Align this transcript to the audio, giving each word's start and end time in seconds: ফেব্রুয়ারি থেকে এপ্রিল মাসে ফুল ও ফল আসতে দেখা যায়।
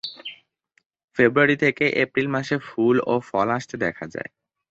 ফেব্রুয়ারি 1.17 1.55
থেকে 1.63 1.85
এপ্রিল 2.03 2.27
মাসে 2.35 2.55
ফুল 2.67 2.95
ও 3.05 3.15
ফল 3.29 3.47
আসতে 3.57 3.75
দেখা 3.85 4.05
যায়। 4.13 4.29